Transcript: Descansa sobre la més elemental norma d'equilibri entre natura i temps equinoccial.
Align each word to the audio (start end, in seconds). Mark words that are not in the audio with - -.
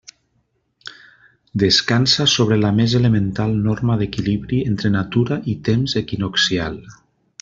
Descansa 1.63 2.25
sobre 2.31 2.57
la 2.61 2.71
més 2.79 2.95
elemental 3.01 3.53
norma 3.67 3.99
d'equilibri 4.01 4.63
entre 4.73 4.95
natura 4.97 5.39
i 5.55 5.57
temps 5.69 5.97
equinoccial. 6.03 6.81